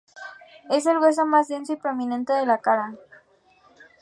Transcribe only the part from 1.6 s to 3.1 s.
y prominente de la cara.